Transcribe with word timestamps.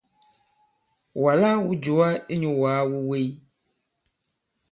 Wàlā 1.23 1.49
wū 1.63 1.71
jùwa 1.83 2.07
inyū 2.33 2.49
wàa 2.61 2.81
wu 2.91 2.97
wèy. 3.09 3.27